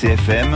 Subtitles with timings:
[0.00, 0.54] RCFM,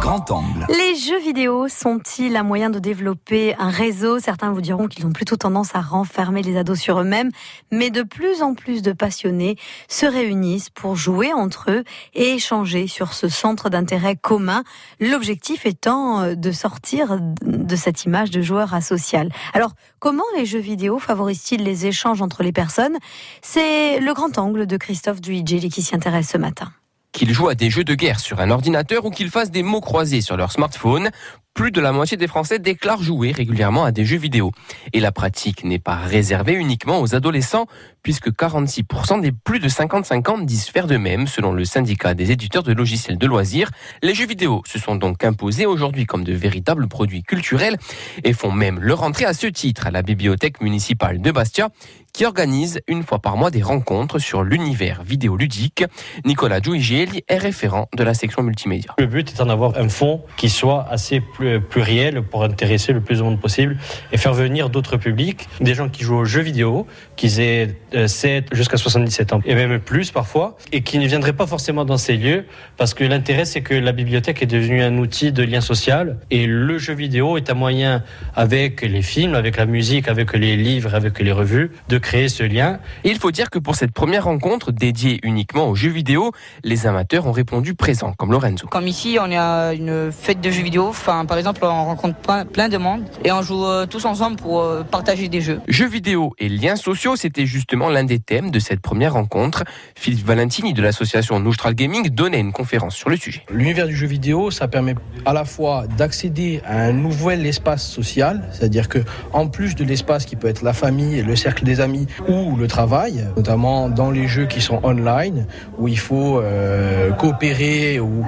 [0.00, 0.66] grand angle.
[0.70, 4.18] Les jeux vidéo sont-ils un moyen de développer un réseau?
[4.18, 7.30] Certains vous diront qu'ils ont plutôt tendance à renfermer les ados sur eux-mêmes,
[7.70, 9.54] mais de plus en plus de passionnés
[9.86, 11.84] se réunissent pour jouer entre eux
[12.14, 14.64] et échanger sur ce centre d'intérêt commun,
[14.98, 19.30] l'objectif étant euh, de sortir de cette image de joueur asocial.
[19.54, 22.96] Alors, comment les jeux vidéo favorisent-ils les échanges entre les personnes?
[23.42, 26.72] C'est le grand angle de Christophe Duigeli qui s'y intéresse ce matin
[27.16, 29.80] qu'ils jouent à des jeux de guerre sur un ordinateur ou qu'ils fassent des mots
[29.80, 31.10] croisés sur leur smartphone,
[31.56, 34.52] plus de la moitié des Français déclarent jouer régulièrement à des jeux vidéo.
[34.92, 37.64] Et la pratique n'est pas réservée uniquement aux adolescents,
[38.02, 42.30] puisque 46% des plus de 55 ans disent faire de même, selon le syndicat des
[42.30, 43.70] éditeurs de logiciels de loisirs.
[44.02, 47.78] Les jeux vidéo se sont donc imposés aujourd'hui comme de véritables produits culturels
[48.22, 51.70] et font même leur entrée à ce titre à la bibliothèque municipale de Bastia,
[52.12, 55.84] qui organise une fois par mois des rencontres sur l'univers vidéoludique.
[56.24, 58.94] Nicolas Giugieli est référent de la section multimédia.
[58.98, 61.20] Le but est d'en un fonds qui soit assez
[61.58, 63.76] pluriel pour intéresser le plus de monde possible
[64.12, 67.76] et faire venir d'autres publics, des gens qui jouent aux jeux vidéo, qui aient
[68.06, 71.84] 7 euh, jusqu'à 77 ans et même plus parfois, et qui ne viendraient pas forcément
[71.84, 72.44] dans ces lieux
[72.76, 76.46] parce que l'intérêt c'est que la bibliothèque est devenue un outil de lien social et
[76.46, 78.02] le jeu vidéo est un moyen
[78.34, 82.42] avec les films, avec la musique, avec les livres, avec les revues de créer ce
[82.42, 82.78] lien.
[83.04, 86.32] il faut dire que pour cette première rencontre dédiée uniquement aux jeux vidéo,
[86.64, 88.66] les amateurs ont répondu présents, comme Lorenzo.
[88.68, 90.86] Comme ici, on est à une fête de jeux vidéo.
[90.88, 94.62] Enfin, par exemple, on rencontre plein de monde et on joue euh, tous ensemble pour
[94.62, 95.60] euh, partager des jeux.
[95.68, 99.62] Jeux vidéo et liens sociaux, c'était justement l'un des thèmes de cette première rencontre.
[99.94, 103.42] Philippe Valentini de l'association Noustral Gaming donnait une conférence sur le sujet.
[103.50, 104.94] L'univers du jeu vidéo, ça permet
[105.26, 109.00] à la fois d'accéder à un nouvel espace social, c'est-à-dire que
[109.34, 112.66] en plus de l'espace qui peut être la famille, le cercle des amis, ou le
[112.66, 115.44] travail, notamment dans les jeux qui sont online,
[115.76, 118.24] où il faut euh, coopérer, ou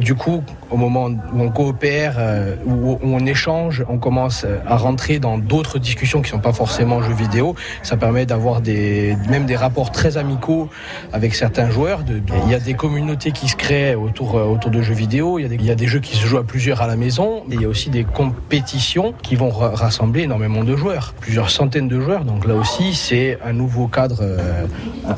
[0.00, 5.18] du coup, au moment où on coopère, euh, où, on échange, on commence à rentrer
[5.18, 7.54] dans d'autres discussions qui ne sont pas forcément jeux vidéo.
[7.82, 10.68] Ça permet d'avoir des, même des rapports très amicaux
[11.12, 12.00] avec certains joueurs.
[12.44, 15.38] Il y a des communautés qui se créent autour, euh, autour de jeux vidéo.
[15.38, 16.86] Il y, a des, il y a des jeux qui se jouent à plusieurs à
[16.86, 17.42] la maison.
[17.50, 22.00] Il y a aussi des compétitions qui vont rassembler énormément de joueurs, plusieurs centaines de
[22.00, 22.24] joueurs.
[22.24, 24.66] Donc là aussi, c'est un nouveau cadre, euh,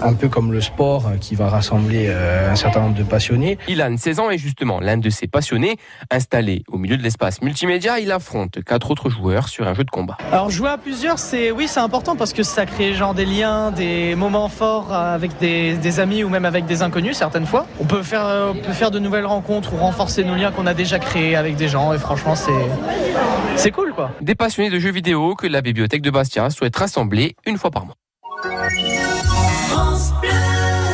[0.00, 3.58] un peu comme le sport, euh, qui va rassembler euh, un certain nombre de passionnés.
[3.68, 5.76] Ilan, 16 ans, est justement l'un de ces passionnés.
[6.10, 9.90] Installé au milieu de l'espace multimédia, il affronte quatre autres joueurs sur un jeu de
[9.90, 10.16] combat.
[10.32, 13.70] Alors jouer à plusieurs, c'est oui, c'est important parce que ça crée genre des liens,
[13.70, 17.66] des moments forts avec des, amis ou même avec des inconnus certaines fois.
[17.80, 20.74] On peut faire, on peut faire de nouvelles rencontres ou renforcer nos liens qu'on a
[20.74, 22.52] déjà créés avec des gens et franchement c'est
[23.56, 24.12] c'est cool quoi.
[24.20, 27.86] Des passionnés de jeux vidéo que la bibliothèque de Bastia souhaite rassembler une fois par
[27.86, 27.96] mois.
[29.68, 30.30] France Bleu,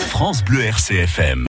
[0.00, 1.44] France Bleu RCFM.